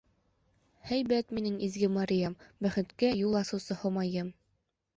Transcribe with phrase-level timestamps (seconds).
[0.91, 2.35] -Һәйбәт, минең изге Мариям,
[2.67, 4.37] бәхеткә юл асыусы Һомайым!